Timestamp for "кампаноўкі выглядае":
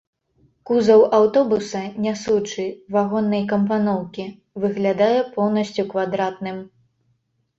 3.51-5.19